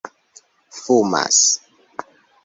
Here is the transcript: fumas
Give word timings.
fumas 0.81 1.39